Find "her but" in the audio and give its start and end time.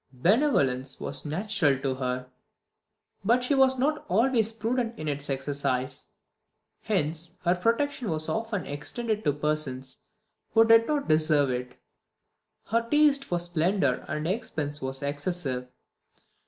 1.93-3.43